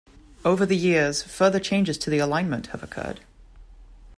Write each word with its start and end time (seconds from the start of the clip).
Over 0.43 0.65
the 0.65 0.75
years 0.75 1.21
further 1.21 1.59
changes 1.59 1.95
to 1.99 2.09
the 2.09 2.17
alignment 2.17 2.65
have 2.73 2.81
occurred. 2.81 3.19